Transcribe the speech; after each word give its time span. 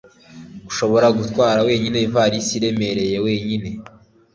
Urashobora 0.63 1.07
gutwara 1.17 1.59
wenyine 1.67 1.97
ivarisi 2.07 2.51
iremereye 2.59 3.15
wenyine 3.25 3.69